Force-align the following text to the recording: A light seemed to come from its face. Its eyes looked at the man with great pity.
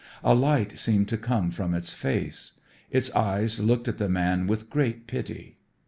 A 0.23 0.33
light 0.33 0.79
seemed 0.79 1.07
to 1.09 1.17
come 1.19 1.51
from 1.51 1.75
its 1.75 1.93
face. 1.93 2.53
Its 2.89 3.11
eyes 3.15 3.59
looked 3.59 3.87
at 3.87 3.99
the 3.99 4.09
man 4.09 4.47
with 4.47 4.67
great 4.67 5.05
pity. 5.05 5.59